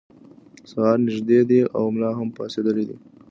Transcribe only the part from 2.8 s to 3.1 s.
دی.